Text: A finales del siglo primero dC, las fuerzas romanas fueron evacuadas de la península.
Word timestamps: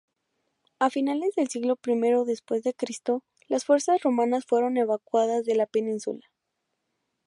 A 0.79 0.89
finales 0.89 1.35
del 1.35 1.49
siglo 1.49 1.75
primero 1.75 2.25
dC, 2.25 3.21
las 3.49 3.65
fuerzas 3.65 4.01
romanas 4.01 4.45
fueron 4.47 4.77
evacuadas 4.77 5.45
de 5.45 5.53
la 5.53 5.67
península. 5.67 6.25